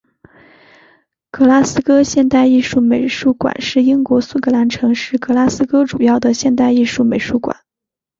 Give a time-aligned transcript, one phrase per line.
[1.29, 7.55] 格拉斯哥现代艺术美术馆是英国苏格兰城市格拉斯哥主要的现代艺术美术馆。